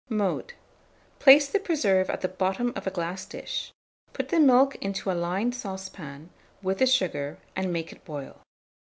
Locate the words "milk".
4.39-4.75